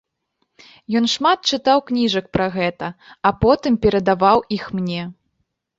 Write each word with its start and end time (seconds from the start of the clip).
Ён 0.99 1.05
шмат 1.15 1.39
чытаў 1.51 1.83
кніжак 1.91 2.25
пра 2.39 2.47
гэта, 2.59 2.87
а 3.27 3.35
потым 3.45 3.73
перадаваў 3.87 4.37
іх 4.59 4.63
мне. 4.81 5.01